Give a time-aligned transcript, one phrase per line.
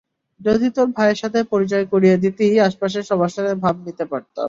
[0.39, 4.39] যদি তোর ভাইয়ের সাথে পরিচয় করিয়ে দিতি, আশেপাশে সবার সাথে ভাব নিতে পারতাম।